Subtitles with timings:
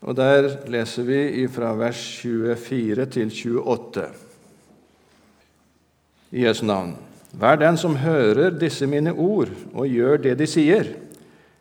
[0.00, 4.06] Og Der leser vi fra vers 24 til 28
[6.30, 6.94] i Jesu navn.
[7.32, 10.88] Hver den som hører disse mine ord og gjør det de sier,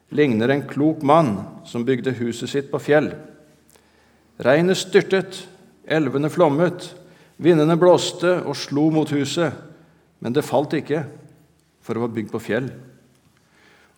[0.09, 3.11] ligner en klok mann som bygde huset sitt på fjell.
[4.39, 5.43] Regnet styrtet,
[5.85, 6.93] elvene flommet,
[7.37, 9.53] vindene blåste og slo mot huset,
[10.19, 11.03] men det falt ikke,
[11.81, 12.71] for det var bygd på fjell.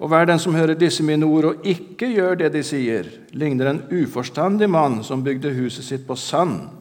[0.01, 3.05] Og hver den som hører disse mine ord og ikke gjør det de sier,
[3.37, 6.71] ligner en uforstandig mann som bygde huset sitt på sand.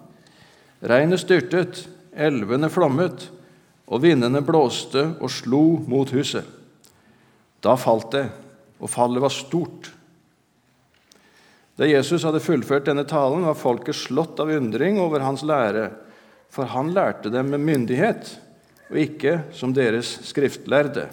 [0.81, 1.83] Regnet styrtet,
[2.17, 3.29] elvene flommet,
[3.91, 6.47] og vindene blåste og slo mot huset.
[7.61, 8.27] Da falt det,
[8.81, 9.91] og fallet var stort.
[11.77, 15.91] Da Jesus hadde fullført denne talen, var folket slått av undring over hans lære,
[16.49, 18.33] for han lærte dem med myndighet,
[18.89, 21.11] og ikke som deres skriftlærde.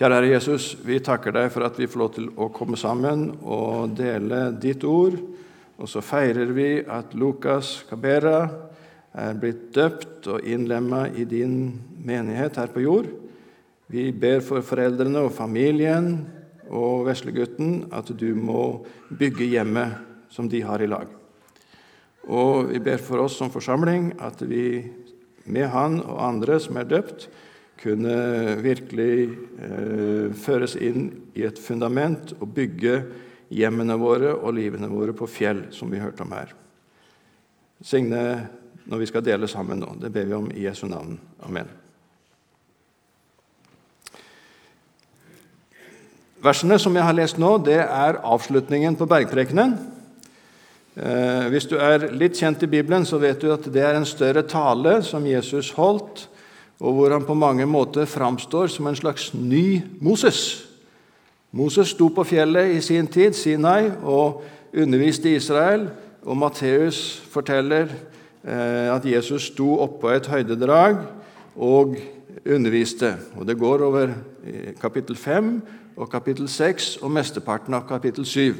[0.00, 3.26] Kjære Herre Jesus, vi takker deg for at vi får lov til å komme sammen
[3.44, 5.12] og dele ditt ord.
[5.76, 8.38] Og så feirer vi at Lukas Cabera
[9.12, 11.58] er blitt døpt og innlemma i din
[12.00, 13.10] menighet her på jord.
[13.92, 16.08] Vi ber for foreldrene og familien
[16.72, 18.64] og veslegutten at du må
[19.12, 20.00] bygge hjemmet
[20.32, 21.12] som de har i lag.
[22.24, 24.80] Og vi ber for oss som forsamling at vi
[25.44, 27.28] med han og andre som er døpt,
[27.80, 28.14] kunne
[28.60, 29.14] virkelig
[29.60, 32.96] eh, føres inn i et fundament og bygge
[33.50, 36.52] hjemmene våre og livene våre på fjell, som vi hørte om her.
[37.80, 38.24] Signe
[38.90, 39.94] når vi skal dele sammen nå.
[40.00, 41.16] Det ber vi om i Jesu navn.
[41.46, 41.68] Amen.
[46.40, 49.74] Versene som jeg har lest nå, det er avslutningen på bergprekenen.
[50.96, 54.08] Eh, hvis du er litt kjent i Bibelen, så vet du at det er en
[54.08, 56.26] større tale som Jesus holdt
[56.80, 60.66] og hvor han på mange måter framstår som en slags ny Moses.
[61.52, 64.42] Moses sto på fjellet i sin tid, Sinai, og
[64.72, 65.88] underviste Israel.
[66.22, 67.90] Og Matteus forteller
[68.44, 71.02] eh, at Jesus sto oppå et høydedrag
[71.56, 71.96] og
[72.46, 73.16] underviste.
[73.36, 74.14] Og Det går over
[74.80, 75.62] kapittel 5
[75.96, 78.54] og kapittel 6 og mesteparten av kapittel 7.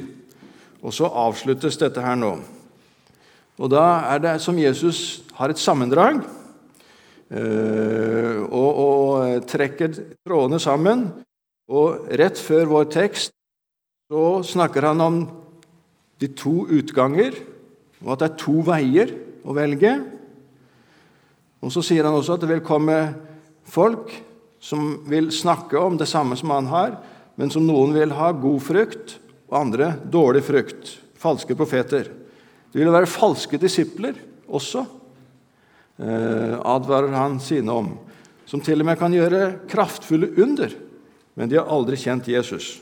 [0.81, 2.35] Og så avsluttes dette her nå.
[3.57, 6.40] Og Da er det som Jesus har et sammendrag Eh,
[7.31, 9.93] og, og trekker
[10.27, 11.05] trådene sammen.
[11.71, 13.31] Og rett før vår tekst
[14.11, 15.21] så snakker han om
[16.19, 17.37] de to utganger,
[18.03, 19.13] og at det er to veier
[19.47, 19.93] å velge.
[21.61, 22.97] Og Så sier han også at det vil komme
[23.63, 24.11] folk
[24.61, 26.97] som vil snakke om det samme som han har,
[27.39, 29.15] men som noen vil ha god frukt,
[29.51, 30.91] og andre dårlig frukt.
[31.19, 32.11] Falske profeter.
[32.71, 34.85] Det vil være falske disipler også.
[36.01, 37.91] Eh, advarer han sine om,
[38.49, 40.71] som til og med kan gjøre kraftfulle under,
[41.37, 42.79] men de har aldri kjent Jesus.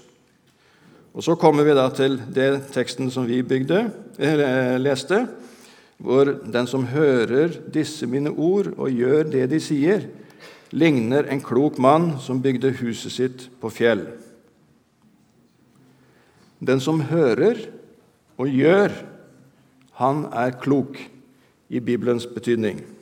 [1.12, 5.28] Og Så kommer vi da til det teksten som vi bygde, eh, leste,
[5.97, 10.07] hvor den som hører disse mine ord og gjør det de sier,
[10.72, 14.06] ligner en klok mann som bygde huset sitt på fjell.
[16.63, 17.68] Den som hører
[18.38, 18.94] og gjør,
[20.00, 20.96] han er klok
[21.69, 22.99] i Bibelens betydning.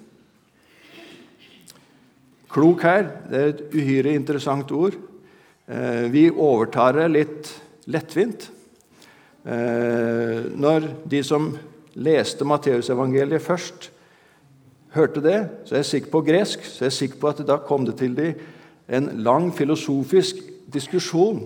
[2.57, 4.95] Klok her det er et uhyre interessant ord.
[5.69, 7.51] Eh, vi overtar det litt
[7.85, 8.47] lettvint.
[9.45, 11.51] Eh, når de som
[11.93, 13.91] leste Matteusevangeliet først,
[14.97, 17.59] hørte det, så er jeg sikker på gresk, så er jeg sikker på at da
[17.61, 18.41] kom det til dem
[18.89, 20.39] en lang filosofisk
[20.73, 21.43] diskusjon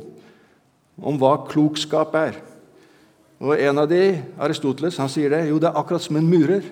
[0.95, 2.39] om hva klokskap er.
[3.41, 5.49] Og En av de, Aristoteles, han sier det.
[5.49, 6.63] Jo, det er akkurat som en murer.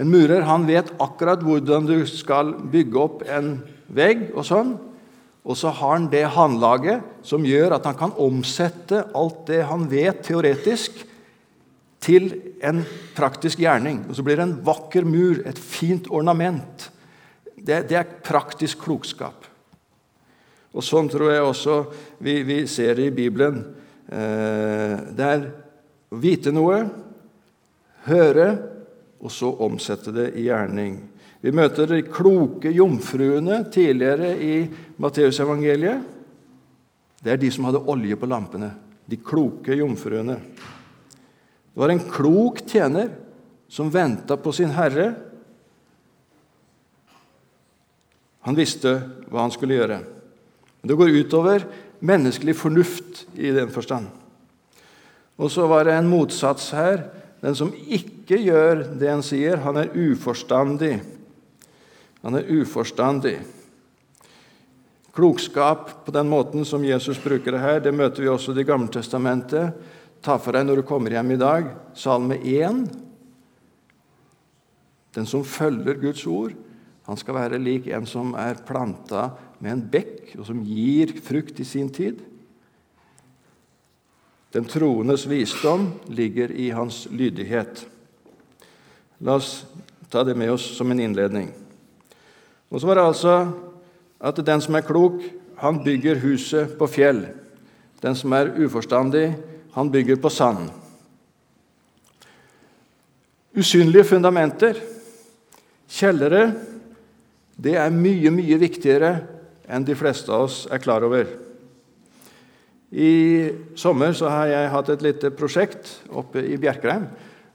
[0.00, 3.56] En murer han vet akkurat hvordan du skal bygge opp en
[3.94, 4.74] vegg, og sånn.
[5.44, 9.86] Og så har han det håndlaget som gjør at han kan omsette alt det han
[9.90, 11.04] vet teoretisk,
[12.04, 12.26] til
[12.60, 12.82] en
[13.16, 14.02] praktisk gjerning.
[14.08, 16.90] Og Så blir det en vakker mur, et fint ornament.
[17.56, 19.46] Det, det er praktisk klokskap.
[20.74, 21.78] Og Sånn tror jeg også
[22.18, 23.62] vi, vi ser det i Bibelen.
[24.04, 25.46] Eh, det er
[26.12, 26.82] å vite noe,
[28.04, 28.48] høre
[29.20, 30.96] og så omsette det i gjerning.
[31.44, 34.54] Vi møter de kloke jomfruene tidligere i
[34.96, 36.00] Matteusevangeliet.
[37.20, 38.70] Det er de som hadde olje på lampene.
[39.04, 40.38] De kloke jomfruene.
[40.40, 43.12] Det var en klok tjener
[43.68, 45.10] som venta på sin herre.
[48.44, 48.94] Han visste
[49.28, 49.98] hva han skulle gjøre.
[50.84, 51.64] Det går utover
[52.04, 54.08] menneskelig fornuft i den forstand.
[55.40, 57.06] Og så var det en motsats her
[57.44, 60.94] den som ikke gjør det han sier, han er uforstandig.
[62.24, 63.36] Han er uforstandig.
[65.14, 68.66] Klokskap på den måten som Jesus bruker det her, det møter vi også i Det
[68.66, 69.76] gamle testamentet.
[70.24, 72.80] Ta for deg når du kommer hjem i dag, salme 1.
[75.14, 76.56] Den som følger Guds ord,
[77.04, 79.28] han skal være lik en som er planta
[79.60, 82.24] med en bekk, og som gir frukt i sin tid.
[84.54, 87.82] Den troendes visdom ligger i hans lydighet.
[89.18, 89.64] La oss
[90.10, 91.48] ta det med oss som en innledning.
[92.70, 93.34] Og så var det altså
[94.22, 95.18] at den som er klok,
[95.58, 97.24] han bygger huset på fjell.
[98.02, 99.32] Den som er uforstandig,
[99.74, 100.68] han bygger på sand.
[103.54, 104.78] Usynlige fundamenter,
[105.90, 106.52] kjellere,
[107.54, 109.16] det er mye, mye viktigere
[109.66, 111.26] enn de fleste av oss er klar over.
[112.94, 117.08] I sommer har jeg hatt et lite prosjekt oppe i Bjerkreim,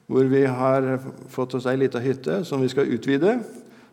[0.10, 0.98] hvor vi har
[1.32, 3.38] fått oss ei lita hytte som vi skal utvide.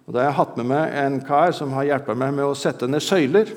[0.07, 2.59] Og Da har jeg hatt med meg en kar som har hjulpet meg med å
[2.59, 3.53] sette ned søyler.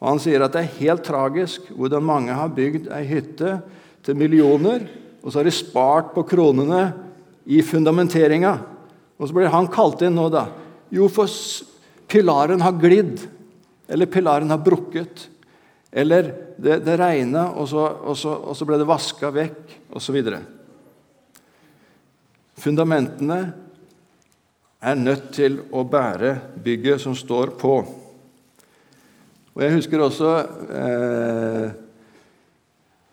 [0.00, 3.62] Og Han sier at det er helt tragisk hvordan mange har bygd ei hytte
[4.04, 4.84] til millioner,
[5.24, 6.90] og så har de spart på kronene
[7.48, 8.58] i fundamenteringa.
[9.16, 10.50] Og så blir han kalt inn nå, da.
[10.92, 11.32] Jo, for
[12.12, 13.22] pilaren har glidd,
[13.88, 15.30] eller pilaren har brukket.
[15.94, 20.16] Eller det, det regna, og, og, og, så ble det vaska vekk, osv.
[22.58, 23.38] Fundamentene
[24.84, 27.76] er nødt til å bære bygget som står på.
[29.54, 30.32] Og Jeg husker også
[30.82, 31.68] eh,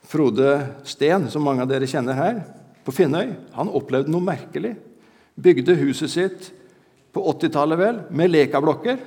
[0.10, 0.50] Frode
[0.90, 2.42] Steen, som mange av dere kjenner her,
[2.82, 3.36] på Finnøy.
[3.54, 4.74] Han opplevde noe merkelig.
[5.38, 6.50] Bygde huset sitt
[7.14, 8.98] på 80-tallet vel, med lekablokker.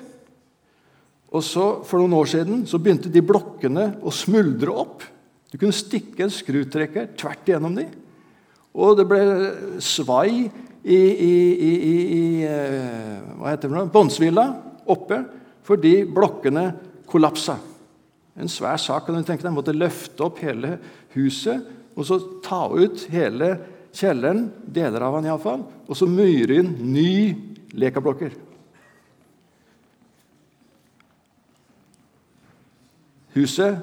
[1.34, 5.02] Og så, For noen år siden så begynte de blokkene å smuldre opp.
[5.50, 7.90] Du kunne stikke en skrutrekker tvert igjennom dem.
[8.74, 9.20] Og det ble
[9.82, 10.46] svai
[10.84, 11.74] i, i, i,
[12.18, 14.48] i eh, hva heter det, Båndsvilla
[14.90, 15.20] oppe
[15.64, 16.68] fordi blokkene
[17.08, 17.56] kollapsa.
[18.34, 19.06] En svær sak.
[19.06, 19.54] kan du tenke deg.
[19.54, 20.76] Måtte løfte opp hele
[21.14, 23.54] huset og så ta ut hele
[23.94, 27.12] kjelleren, deler av den iallfall, og så myre inn ny
[27.78, 28.34] lekablokker.
[33.34, 33.82] Huset,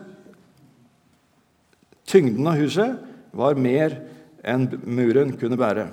[2.11, 2.97] Tyngden av huset
[3.31, 3.93] var mer
[4.43, 5.85] enn muren kunne bære.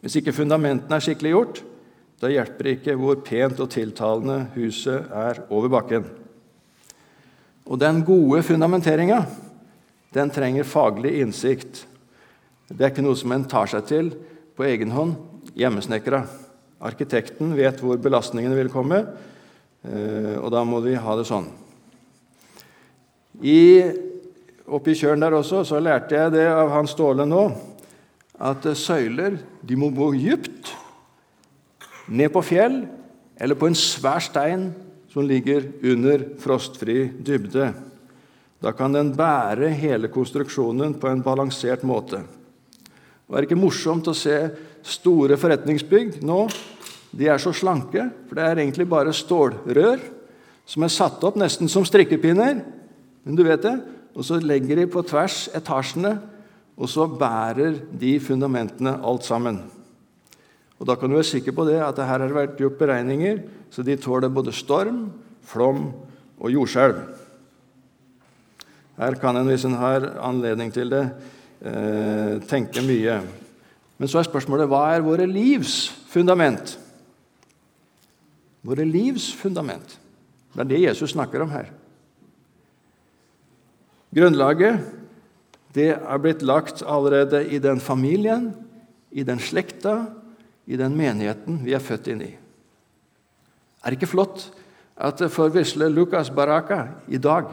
[0.00, 1.58] Hvis ikke fundamentene er skikkelig gjort,
[2.22, 6.06] da hjelper det ikke hvor pent og tiltalende huset er over bakken.
[7.68, 9.18] Og den gode fundamenteringa
[10.16, 11.82] den trenger faglig innsikt.
[12.70, 14.12] Det er ikke noe som en tar seg til
[14.56, 15.16] på egen hånd,
[15.58, 16.22] hjemmesnekra.
[16.84, 19.02] Arkitekten vet hvor belastningene vil komme,
[19.84, 21.50] eh, og da må vi ha det sånn.
[23.42, 23.82] I,
[24.66, 27.48] oppe i kjølen der også så lærte jeg det av Hans Ståle nå
[28.34, 30.72] at søyler de må gå dypt,
[32.10, 32.82] ned på fjell
[33.40, 34.68] eller på en svær stein
[35.10, 37.70] som ligger under frostfri dybde.
[38.62, 42.22] Da kan den bære hele konstruksjonen på en balansert måte.
[43.24, 44.36] Det er ikke morsomt å se
[44.84, 46.44] store forretningsbygg nå.
[47.14, 50.02] De er så slanke, for det er egentlig bare stålrør
[50.68, 52.62] som er satt opp nesten som strikkepinner.
[53.24, 53.78] Men du vet det,
[54.14, 56.20] Og så legger de på tvers etasjene
[56.74, 59.60] og så bærer de fundamentene alt sammen.
[60.78, 63.42] Og Da kan du være sikker på det at det her har vært gjort beregninger
[63.70, 65.12] så de tåler både storm,
[65.42, 65.92] flom
[66.38, 66.98] og jordskjelv.
[68.98, 71.10] Her kan en, hvis en har anledning til det,
[71.62, 73.20] eh, tenke mye.
[73.98, 76.78] Men så er spørsmålet hva er våre livs fundament?
[78.62, 79.98] Våre livs fundament.
[80.54, 81.70] Det er det Jesus snakker om her.
[84.14, 84.84] Grunnlaget
[85.74, 88.52] det er blitt lagt allerede i den familien,
[89.10, 90.04] i den slekta,
[90.66, 92.30] i den menigheten vi er født inn i.
[93.82, 94.46] Er det ikke flott
[94.94, 97.50] at for vesle Lukas Baraka i dag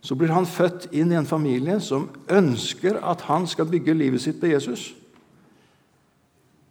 [0.00, 4.22] så blir han født inn i en familie som ønsker at han skal bygge livet
[4.22, 4.94] sitt på Jesus?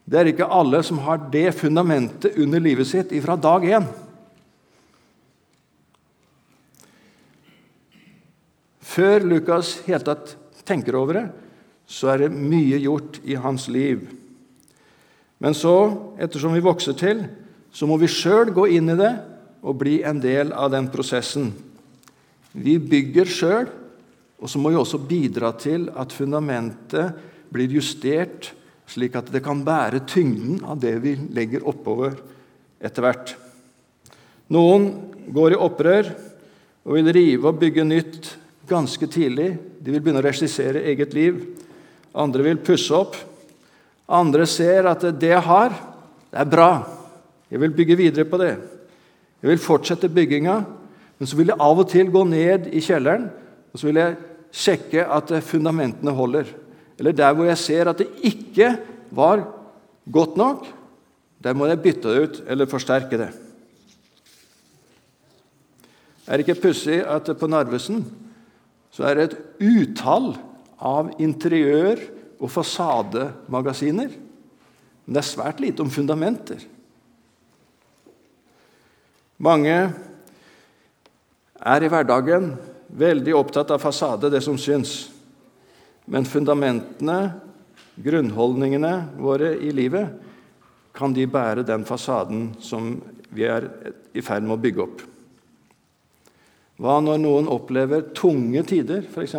[0.06, 3.88] Det er ikke alle som har det fundamentet under livet sitt fra dag én.
[8.96, 11.26] Før Lukas helt tatt tenker over det,
[11.86, 14.06] så er det mye gjort i hans liv.
[15.44, 15.76] Men så,
[16.22, 17.26] ettersom vi vokser til,
[17.76, 19.12] så må vi sjøl gå inn i det
[19.66, 21.50] og bli en del av den prosessen.
[22.56, 23.68] Vi bygger sjøl,
[24.40, 27.20] og så må vi også bidra til at fundamentet
[27.52, 28.54] blir justert,
[28.88, 32.16] slik at det kan bære tyngden av det vi legger oppover
[32.80, 33.36] etter hvert.
[34.56, 34.88] Noen
[35.36, 36.12] går i opprør
[36.86, 38.34] og vil rive og bygge nytt
[38.70, 39.54] ganske tidlig.
[39.80, 41.42] De vil begynne å regissere eget liv.
[42.16, 43.18] Andre vil pusse opp.
[44.06, 45.74] Andre ser at det jeg har,
[46.32, 46.70] det er bra.
[47.50, 48.54] Jeg vil bygge videre på det.
[49.42, 50.64] Jeg vil fortsette bygginga,
[51.16, 53.30] Men så vil jeg av og til gå ned i kjelleren
[53.76, 54.18] og så vil jeg
[54.56, 56.48] sjekke at fundamentene holder.
[56.96, 58.70] Eller der hvor jeg ser at det ikke
[59.12, 59.42] var
[60.12, 60.70] godt nok,
[61.44, 63.28] der må jeg bytte det ut eller forsterke det.
[66.26, 68.06] Er det ikke pussig at på Narvesen
[68.96, 70.32] så er det et utall
[70.80, 72.08] av interiør-
[72.40, 74.14] og fasademagasiner?
[75.06, 76.64] Men det er svært lite om fundamenter.
[79.36, 79.76] Mange
[81.60, 82.54] er i hverdagen
[82.96, 85.10] veldig opptatt av fasade, det som syns.
[86.08, 87.34] Men fundamentene,
[88.00, 90.14] grunnholdningene våre i livet,
[90.96, 92.94] kan de bære den fasaden som
[93.36, 93.68] vi er
[94.16, 95.04] i ferd med å bygge opp?
[96.82, 99.38] Hva når noen opplever tunge tider, f.eks.?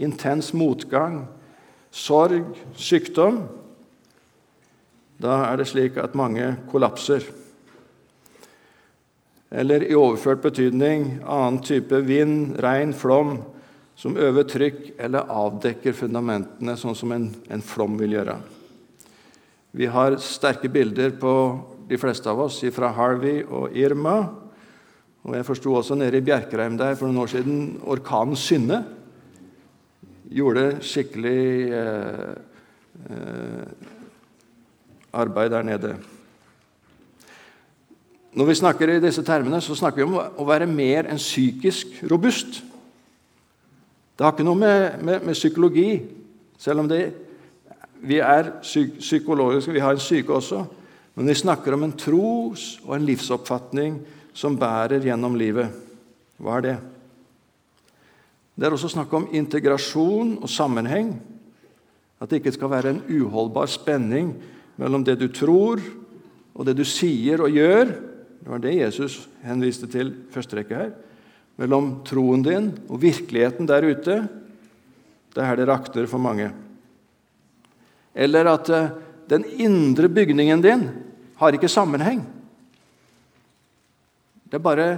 [0.00, 1.26] Intens motgang,
[1.92, 3.42] sorg, sykdom?
[5.20, 7.26] Da er det slik at mange kollapser.
[9.50, 13.40] Eller i overført betydning annen type vind, regn, flom
[14.00, 18.38] som øver trykk eller avdekker fundamentene, sånn som en, en flom vil gjøre.
[19.76, 21.32] Vi har sterke bilder på
[21.90, 24.22] de fleste av oss fra Harvey og Irma.
[25.22, 28.84] Og Jeg forsto også nede i Bjerkreim der for noen år siden orkanen Synne
[30.30, 32.32] gjorde skikkelig eh,
[33.10, 33.66] eh,
[35.12, 35.94] arbeid der nede.
[38.32, 41.98] Når vi snakker i disse termene, så snakker vi om å være mer enn psykisk
[42.10, 42.60] robust.
[44.14, 45.90] Det har ikke noe med, med, med psykologi
[46.60, 47.14] Selv om det,
[48.04, 50.58] vi er psyk psykologiske, vi har en syke også.
[51.16, 53.96] Men vi snakker om en tros- og en livsoppfatning
[54.32, 55.72] som bærer gjennom livet.
[56.40, 56.76] Hva er det?
[58.54, 61.14] Det er også snakk om integrasjon og sammenheng.
[62.20, 64.34] At det ikke skal være en uholdbar spenning
[64.80, 65.80] mellom det du tror,
[66.54, 67.94] og det du sier og gjør.
[68.40, 70.90] Det var det Jesus henviste til første rekke her
[71.60, 74.16] mellom troen din og virkeligheten der ute,
[75.30, 76.48] det er her det rakner for mange.
[78.16, 78.92] Eller at eh,
[79.30, 80.86] den indre bygningen din
[81.38, 82.24] har ikke sammenheng.
[84.50, 84.88] Det er bare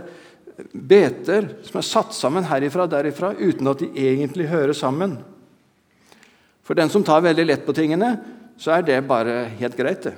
[0.72, 5.18] beter som er satt sammen herifra og derifra uten at de egentlig hører sammen.
[6.62, 8.14] For den som tar veldig lett på tingene,
[8.60, 10.06] så er det bare helt greit.
[10.06, 10.14] Det,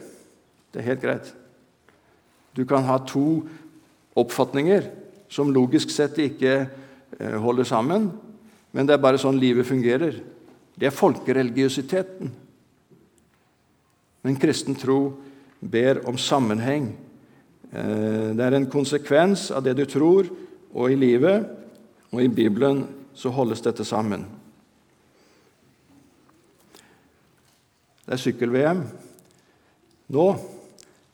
[0.72, 1.30] det er helt greit.
[2.54, 3.42] Du kan ha to
[4.18, 4.86] oppfatninger
[5.32, 8.10] som logisk sett ikke eh, holder sammen.
[8.74, 10.18] Men det er bare sånn livet fungerer.
[10.74, 12.30] Det er folkereligiositeten.
[14.24, 14.98] Men kristen tro
[15.60, 16.92] ber om sammenheng.
[17.74, 20.28] Eh, det er en konsekvens av det du tror,
[20.74, 21.48] og i livet
[22.14, 24.22] og i Bibelen så holdes dette sammen.
[28.04, 28.82] Det er sykkel-VM
[30.14, 30.26] nå.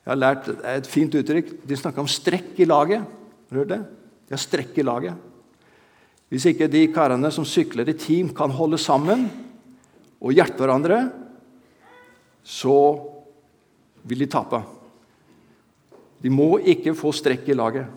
[0.00, 1.52] Jeg har lært et fint uttrykk.
[1.68, 3.04] De snakker om strekk i laget.
[3.52, 3.78] Har det?
[4.26, 5.28] De har strekk i laget.
[6.30, 9.28] Hvis ikke de karene som sykler i team, kan holde sammen
[10.20, 11.00] og hjelpe hverandre,
[12.42, 12.76] så
[14.08, 14.60] vil de tape.
[16.20, 17.88] De må ikke få strekk i laget.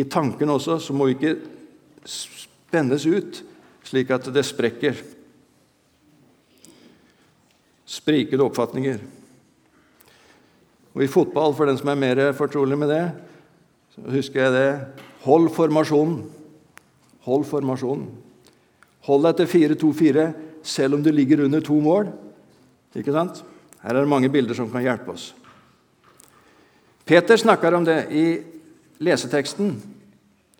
[0.00, 1.36] I tanken også så må vi ikke
[2.08, 3.42] spennes ut
[3.84, 5.00] slik at det sprekker.
[7.90, 9.00] Sprikende oppfatninger.
[10.94, 13.04] Og I fotball, for den som er mer fortrolig med det,
[13.94, 14.70] så husker jeg det.
[15.26, 16.22] Hold formasjonen.
[17.26, 18.08] Hold formasjonen.
[19.08, 20.26] Hold deg til 4-2-4
[20.66, 22.10] selv om du ligger under to mål.
[22.96, 23.42] Ikke sant?
[23.82, 25.30] Her er det mange bilder som kan hjelpe oss.
[27.04, 28.26] Peter snakker om det i
[28.98, 29.74] leseteksten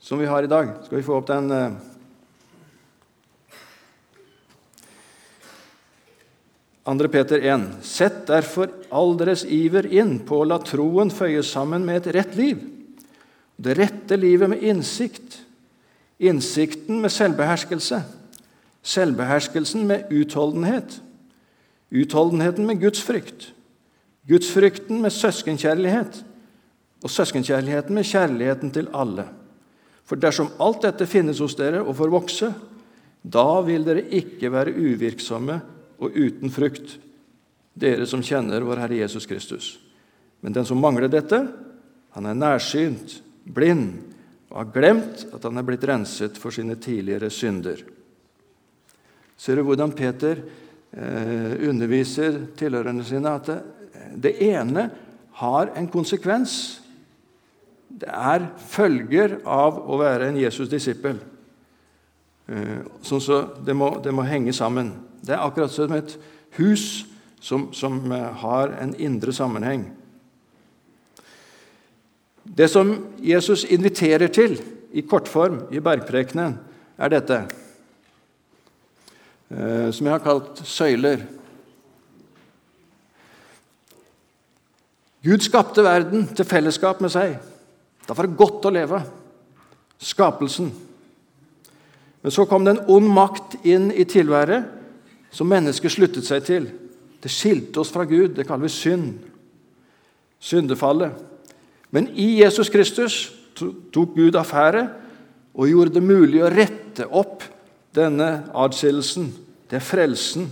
[0.01, 0.73] som vi har i dag.
[0.85, 1.51] Skal vi få opp den?
[1.51, 1.71] Eh?
[6.91, 7.71] Andre Peter 1.
[7.87, 12.39] Sett derfor all deres iver inn på å la troen føyes sammen med et rett
[12.39, 12.67] liv
[13.61, 15.43] det rette livet med innsikt.
[16.21, 18.03] Innsikten med selvbeherskelse.
[18.83, 21.01] Selvbeherskelsen med utholdenhet.
[21.91, 23.53] Utholdenheten med gudsfrykt.
[24.29, 26.25] Gudsfrykten med søskenkjærlighet.
[27.01, 29.27] Og søskenkjærligheten med kjærligheten til alle.
[30.05, 32.51] For dersom alt dette finnes hos dere og får vokse,
[33.23, 35.61] da vil dere ikke være uvirksomme
[36.01, 36.97] og uten frukt,
[37.81, 39.75] dere som kjenner vår Herre Jesus Kristus.
[40.41, 41.45] Men den som mangler dette,
[42.17, 44.01] han er nærsynt blind
[44.51, 47.85] og har glemt at han er blitt renset for sine tidligere synder.
[49.41, 50.41] Ser du hvordan Peter
[50.93, 53.61] eh, underviser tilhørerne sine at det,
[54.27, 54.89] det ene
[55.41, 56.80] har en konsekvens.
[58.01, 61.19] Det er følger av å være en Jesus-disippel.
[62.49, 64.95] Eh, sånn så det må, det må, henge sammen.
[65.21, 66.15] Det er akkurat som et
[66.57, 66.87] hus
[67.45, 69.85] som, som eh, har en indre sammenheng.
[72.45, 74.57] Det som Jesus inviterer til
[74.97, 76.57] i kortform i bergprekenen,
[77.01, 77.43] er dette,
[79.53, 81.29] eh, som jeg har kalt søyler.
[85.21, 87.37] Gud skapte verden til fellesskap med seg.
[88.11, 88.99] Da var det godt å leve.
[90.03, 90.73] Skapelsen.
[92.21, 94.67] Men så kom det en ond makt inn i tilværet
[95.31, 96.65] som mennesket sluttet seg til.
[97.23, 98.33] Det skilte oss fra Gud.
[98.35, 99.13] Det kaller vi synd.
[100.43, 101.15] Syndefallet.
[101.95, 103.21] Men i Jesus Kristus
[103.55, 104.89] tok Gud affære
[105.55, 107.45] og gjorde det mulig å rette opp
[107.95, 109.29] denne adskillelsen.
[109.71, 110.49] Det er frelsen.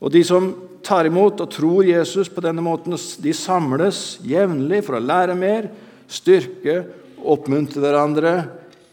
[0.00, 0.48] Og de som
[0.86, 5.68] tar imot og tror Jesus på denne måten, de samles jevnlig for å lære mer,
[6.08, 6.78] styrke
[7.18, 8.32] og oppmuntre hverandre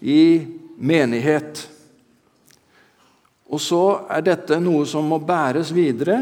[0.04, 0.44] i
[0.78, 1.64] menighet.
[3.52, 6.18] Og så er dette noe som må bæres videre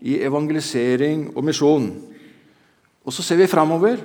[0.00, 1.90] i evangelisering og misjon.
[3.04, 4.00] Og så ser vi framover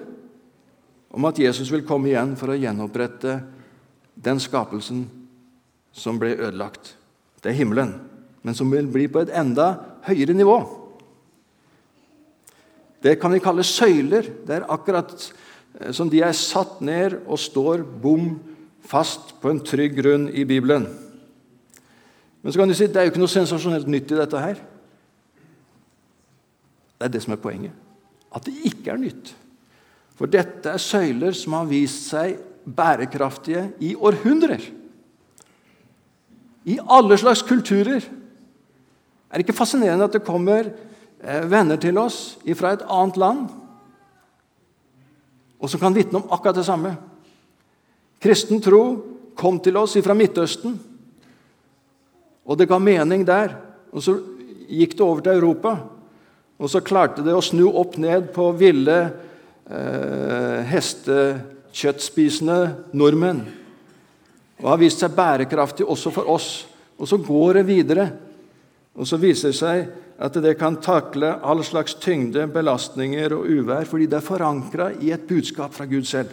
[1.16, 3.38] om at Jesus vil komme igjen for å gjenopprette
[4.16, 5.06] den skapelsen
[5.96, 6.96] som ble ødelagt.
[7.40, 7.94] Det er himmelen,
[8.44, 9.76] men som vil bli på et enda
[10.08, 10.58] høyere nivå.
[13.06, 14.28] Det kan vi kalle søyler.
[14.48, 15.14] Det er akkurat
[15.96, 18.36] som de er satt ned og står bom
[18.86, 20.86] fast på en trygg grunn i Bibelen.
[22.42, 24.60] Men så kan du si det er jo ikke noe sensasjonelt nytt i dette her.
[26.96, 27.74] Det er det som er poenget.
[28.30, 29.32] At det ikke er nytt.
[30.16, 34.62] For dette er søyler som har vist seg bærekraftige i århundrer.
[36.66, 38.06] I alle slags kulturer.
[39.30, 43.50] Er det ikke fascinerende at det kommer eh, venner til oss fra et annet land,
[45.60, 46.92] og som kan vitne om akkurat det samme?
[48.22, 48.84] Kristen tro
[49.36, 50.80] kom til oss fra Midtøsten,
[52.46, 53.56] og det ga mening der.
[53.92, 54.20] Og Så
[54.70, 55.78] gikk det over til Europa,
[56.60, 59.12] og så klarte det å snu opp ned på ville
[59.70, 63.44] eh, hestekjøttspisende nordmenn.
[64.64, 66.68] Og har vist seg bærekraftig også for oss.
[66.96, 68.06] Og så går det videre.
[68.96, 73.88] Og så viser det seg at det kan takle all slags tyngde, belastninger og uvær
[73.90, 76.32] fordi det er forankra i et budskap fra Gud selv.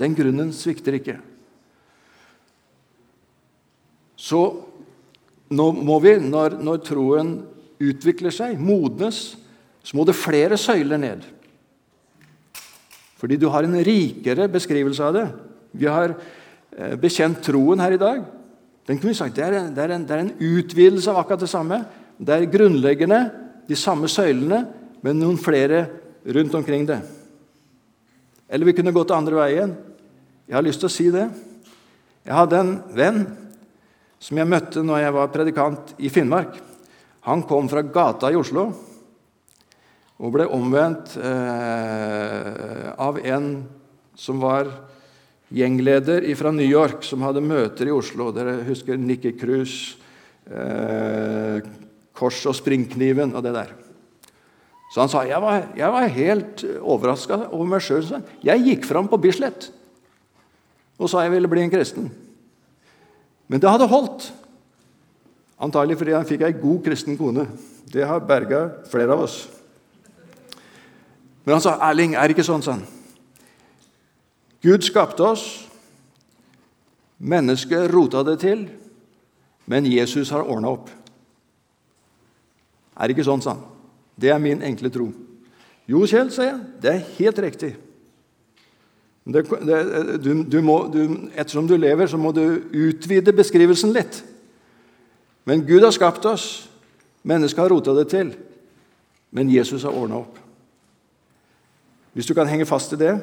[0.00, 1.18] Den grunnen svikter ikke.
[4.18, 4.40] Så
[5.52, 7.32] nå må vi, når, når troen
[7.82, 9.22] utvikler seg, modnes,
[9.82, 11.24] så må det flere søyler ned.
[13.18, 15.26] Fordi du har en rikere beskrivelse av det.
[15.78, 18.22] Vi har eh, bekjent troen her i dag.
[18.88, 21.20] Den kunne vi sagt, det er, en, det, er en, det er en utvidelse av
[21.20, 21.78] akkurat det samme.
[22.22, 23.22] Det er grunnleggende,
[23.66, 24.62] de samme søylene,
[25.02, 25.86] men noen flere
[26.22, 27.00] rundt omkring det.
[28.46, 29.72] Eller vi kunne gått andre veien.
[30.46, 31.24] Jeg har lyst til å si det.
[32.22, 33.24] Jeg hadde en venn
[34.22, 36.54] som jeg møtte når jeg var predikant i Finnmark.
[37.26, 38.68] Han kom fra gata i Oslo
[40.22, 43.48] og ble omvendt eh, av en
[44.14, 44.68] som var
[45.52, 48.30] gjengleder fra New York, som hadde møter i Oslo.
[48.34, 49.96] Dere husker Nikki Cruz,
[50.46, 51.58] eh,
[52.16, 53.72] Kors og springkniven og det der.
[54.92, 58.04] Så han sa jeg var, jeg var helt overraska over meg sjøl.
[58.44, 59.70] Jeg gikk fram på Bislett
[61.00, 62.10] og sa jeg ville bli en kristen.
[63.48, 64.28] Men det hadde holdt.
[65.62, 67.46] Antagelig fordi han fikk ei god kristen kone.
[67.92, 69.48] Det har berga flere av oss.
[71.44, 72.84] Men han sa, 'Erling, er det ikke sånn?' sånn.
[74.62, 75.68] Gud skapte oss.
[77.18, 78.68] Mennesket rota det til,
[79.66, 80.90] men Jesus har ordna opp.
[82.96, 83.64] Er det ikke sånn, sa han.
[84.18, 85.08] Det er min enkle tro.
[85.88, 86.60] Jo, Kjell, sa jeg.
[86.82, 87.72] Det er helt riktig.
[89.22, 89.78] Det, det,
[90.22, 92.42] du, du må, du, ettersom du lever, så må du
[92.74, 94.22] utvide beskrivelsen litt.
[95.46, 96.46] Men Gud har skapt oss.
[97.26, 98.32] Mennesket har rota det til.
[99.32, 100.38] Men Jesus har ordna opp.
[102.12, 103.14] Hvis du kan henge fast i det,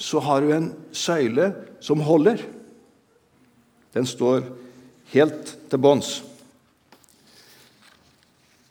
[0.00, 1.52] så har du en søyle
[1.84, 2.40] som holder.
[3.94, 4.48] Den står
[5.12, 6.16] helt til bånns.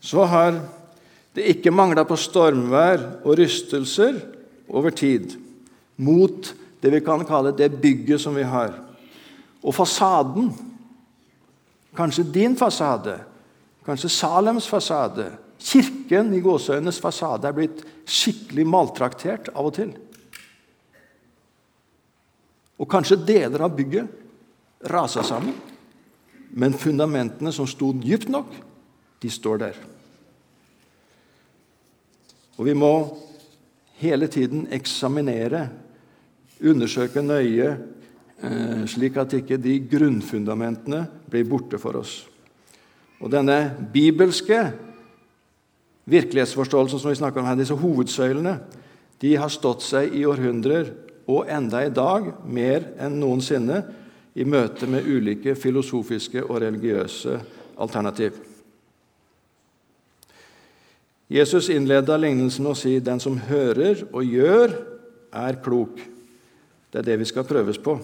[0.02, 0.58] Så har
[1.36, 4.18] det ikke mangla på stormvær og rystelser
[4.72, 5.38] over tid
[6.02, 6.50] mot
[6.82, 8.74] det vi kan kalle det bygget som vi har.
[9.62, 10.50] Og fasaden,
[11.96, 13.20] kanskje din fasade,
[13.86, 15.28] kanskje Salems fasade,
[15.62, 19.94] kirken i gåseøynes fasade, er blitt skikkelig maltraktert av og til.
[22.82, 25.54] Og kanskje deler av bygget rasa sammen.
[26.52, 28.50] Men fundamentene som sto dypt nok,
[29.22, 29.78] de står der.
[32.62, 32.94] Og vi må
[33.98, 35.64] hele tiden eksaminere,
[36.62, 37.72] undersøke nøye,
[38.38, 42.28] eh, slik at ikke de grunnfundamentene blir borte for oss.
[43.20, 44.60] Og denne bibelske
[46.06, 48.60] virkelighetsforståelsen som vi snakker om her, disse hovedsøylene,
[49.22, 50.88] De har stått seg i århundrer,
[51.28, 53.84] og enda i dag mer enn noensinne,
[54.34, 57.40] i møte med ulike filosofiske og religiøse
[57.78, 58.51] alternativ.
[61.32, 64.74] Jesus innleda lignelsen med å si 'den som hører og gjør,
[65.32, 66.02] er klok'.
[66.92, 68.00] Det er det vi skal prøves på.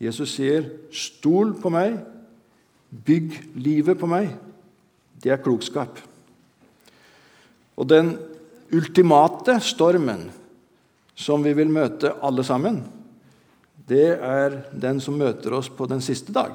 [0.00, 1.98] Jesus sier, 'Stol på meg,
[3.04, 4.30] bygg livet på meg'.
[5.20, 5.98] Det er klokskap.
[7.76, 8.16] Og den
[8.72, 10.30] ultimate stormen
[11.16, 12.84] som vi vil møte alle sammen,
[13.88, 16.52] det er den som møter oss på den siste dag.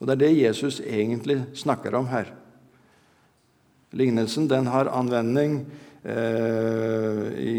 [0.00, 2.26] Og Det er det Jesus egentlig snakker om her.
[3.96, 5.62] Lignelsen den har anvending
[6.04, 7.58] eh, i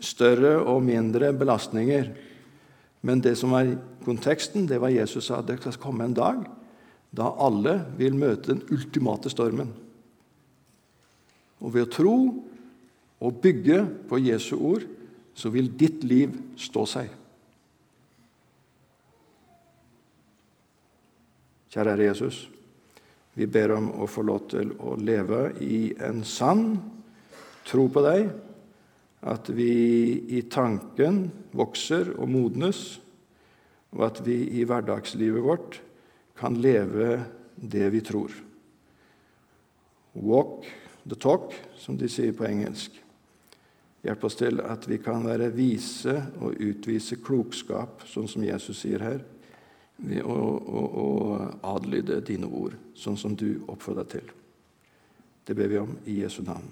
[0.00, 2.12] større og mindre belastninger.
[3.06, 3.74] Men det som var
[4.06, 6.44] konteksten, det var Jesus sa det skal komme en dag
[7.16, 9.70] da alle vil møte den ultimate stormen.
[11.64, 12.16] Og ved å tro
[13.16, 14.84] og bygge på Jesu ord,
[15.36, 17.14] så vil ditt liv stå seg.
[21.72, 22.46] Kjære Jesus.
[23.36, 26.70] Vi ber om å få lov til å leve i en sann
[27.68, 28.30] tro på deg,
[29.26, 29.72] at vi
[30.38, 32.80] i tanken vokser og modnes,
[33.92, 35.80] og at vi i hverdagslivet vårt
[36.38, 37.18] kan leve
[37.56, 38.32] det vi tror.
[40.16, 40.64] Walk
[41.04, 42.94] the talk, som de sier på engelsk.
[44.06, 49.04] Hjelp oss til at vi kan være vise og utvise klokskap, sånn som Jesus sier
[49.04, 49.24] her,
[49.96, 51.06] ved å, å, å
[51.74, 54.34] adlyde dine ord, sånn som du oppfordrer til.
[55.46, 56.66] Det ber vi om i Jesu navn.